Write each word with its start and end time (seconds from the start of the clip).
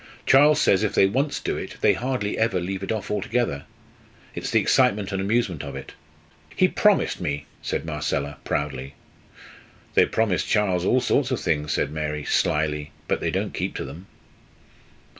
"Charles 0.25 0.59
says, 0.59 0.81
if 0.81 0.95
they 0.95 1.05
once 1.05 1.39
do 1.39 1.57
it, 1.57 1.77
they 1.81 1.93
hardly 1.93 2.35
ever 2.35 2.59
leave 2.59 2.81
it 2.81 2.91
off 2.91 3.11
altogether. 3.11 3.65
It's 4.33 4.49
the 4.49 4.59
excitement 4.59 5.11
and 5.11 5.21
amusement 5.21 5.61
of 5.61 5.75
it." 5.75 5.93
"He 6.55 6.67
promised 6.67 7.21
me," 7.21 7.45
said 7.61 7.85
Marcella, 7.85 8.37
proudly. 8.43 8.95
"They 9.93 10.07
promise 10.07 10.43
Charles 10.43 10.85
all 10.85 11.01
sorts 11.01 11.29
of 11.29 11.39
things," 11.39 11.73
said 11.73 11.91
Mary, 11.91 12.23
slyly; 12.25 12.89
"but 13.07 13.19
they 13.19 13.29
don't 13.29 13.53
keep 13.53 13.75
to 13.75 13.85
them." 13.85 14.07